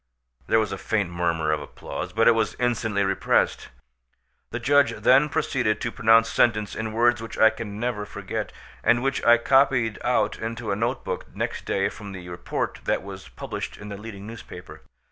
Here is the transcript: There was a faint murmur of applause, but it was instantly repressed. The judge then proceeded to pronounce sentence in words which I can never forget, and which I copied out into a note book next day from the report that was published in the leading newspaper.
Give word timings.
There 0.47 0.57
was 0.59 0.71
a 0.71 0.79
faint 0.79 1.11
murmur 1.11 1.51
of 1.51 1.61
applause, 1.61 2.11
but 2.11 2.27
it 2.27 2.31
was 2.31 2.55
instantly 2.57 3.03
repressed. 3.03 3.69
The 4.49 4.59
judge 4.59 4.93
then 4.95 5.29
proceeded 5.29 5.79
to 5.79 5.91
pronounce 5.91 6.27
sentence 6.27 6.73
in 6.75 6.91
words 6.91 7.21
which 7.21 7.37
I 7.37 7.51
can 7.51 7.79
never 7.79 8.03
forget, 8.07 8.51
and 8.83 9.03
which 9.03 9.23
I 9.23 9.37
copied 9.37 9.99
out 10.03 10.39
into 10.39 10.71
a 10.71 10.75
note 10.75 11.05
book 11.05 11.27
next 11.35 11.65
day 11.65 11.87
from 11.89 12.13
the 12.13 12.29
report 12.29 12.79
that 12.85 13.03
was 13.03 13.29
published 13.29 13.77
in 13.77 13.89
the 13.89 13.95
leading 13.97 14.25
newspaper. 14.25 14.81